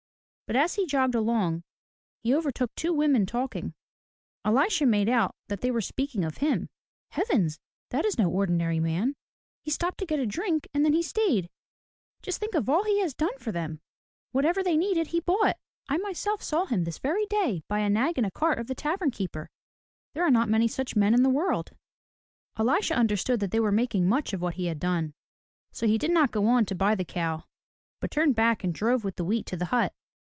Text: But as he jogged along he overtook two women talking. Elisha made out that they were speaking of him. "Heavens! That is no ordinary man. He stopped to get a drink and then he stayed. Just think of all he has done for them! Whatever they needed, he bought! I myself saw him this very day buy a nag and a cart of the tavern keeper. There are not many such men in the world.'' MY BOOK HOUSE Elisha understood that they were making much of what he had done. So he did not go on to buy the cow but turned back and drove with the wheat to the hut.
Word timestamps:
But 0.51 0.57
as 0.59 0.73
he 0.75 0.85
jogged 0.85 1.15
along 1.15 1.63
he 2.19 2.35
overtook 2.35 2.75
two 2.75 2.91
women 2.91 3.25
talking. 3.25 3.73
Elisha 4.43 4.85
made 4.85 5.07
out 5.07 5.33
that 5.47 5.61
they 5.61 5.71
were 5.71 5.79
speaking 5.79 6.25
of 6.25 6.39
him. 6.39 6.67
"Heavens! 7.11 7.57
That 7.87 8.03
is 8.03 8.17
no 8.17 8.29
ordinary 8.29 8.77
man. 8.81 9.15
He 9.61 9.71
stopped 9.71 9.97
to 9.99 10.05
get 10.05 10.19
a 10.19 10.25
drink 10.25 10.67
and 10.73 10.83
then 10.83 10.91
he 10.91 11.01
stayed. 11.01 11.49
Just 12.21 12.41
think 12.41 12.53
of 12.53 12.67
all 12.67 12.83
he 12.83 12.99
has 12.99 13.13
done 13.13 13.37
for 13.37 13.53
them! 13.53 13.79
Whatever 14.33 14.61
they 14.61 14.75
needed, 14.75 15.07
he 15.07 15.21
bought! 15.21 15.55
I 15.87 15.97
myself 15.99 16.43
saw 16.43 16.65
him 16.65 16.83
this 16.83 16.99
very 16.99 17.25
day 17.27 17.63
buy 17.69 17.79
a 17.79 17.89
nag 17.89 18.17
and 18.17 18.27
a 18.27 18.29
cart 18.31 18.59
of 18.59 18.67
the 18.67 18.75
tavern 18.75 19.09
keeper. 19.09 19.49
There 20.13 20.25
are 20.25 20.29
not 20.29 20.49
many 20.49 20.67
such 20.67 20.97
men 20.97 21.13
in 21.13 21.23
the 21.23 21.29
world.'' 21.29 21.71
MY 21.71 21.77
BOOK 21.77 22.57
HOUSE 22.57 22.67
Elisha 22.75 22.93
understood 22.95 23.39
that 23.39 23.51
they 23.51 23.61
were 23.61 23.71
making 23.71 24.09
much 24.09 24.33
of 24.33 24.41
what 24.41 24.55
he 24.55 24.65
had 24.65 24.81
done. 24.81 25.13
So 25.71 25.87
he 25.87 25.97
did 25.97 26.11
not 26.11 26.29
go 26.31 26.45
on 26.47 26.65
to 26.65 26.75
buy 26.75 26.93
the 26.93 27.05
cow 27.05 27.45
but 28.01 28.11
turned 28.11 28.35
back 28.35 28.65
and 28.65 28.75
drove 28.75 29.05
with 29.05 29.15
the 29.15 29.23
wheat 29.23 29.45
to 29.45 29.55
the 29.55 29.67
hut. 29.67 29.93